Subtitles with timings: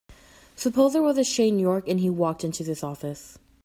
[0.55, 3.37] Suppose there was a Shane York and he walked into this office.